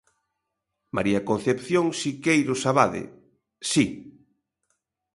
María 0.95 1.21
Concepción 1.29 1.85
Siqueiros 1.99 2.61
Abade: 2.71 3.03
Si. 3.71 3.85